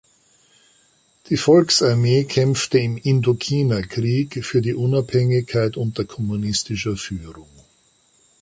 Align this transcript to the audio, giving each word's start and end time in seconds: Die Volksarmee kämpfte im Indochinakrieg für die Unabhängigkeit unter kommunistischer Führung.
Die 1.29 1.37
Volksarmee 1.37 2.23
kämpfte 2.23 2.79
im 2.79 2.97
Indochinakrieg 2.97 4.43
für 4.43 4.59
die 4.63 4.73
Unabhängigkeit 4.73 5.77
unter 5.77 6.05
kommunistischer 6.05 6.97
Führung. 6.97 7.47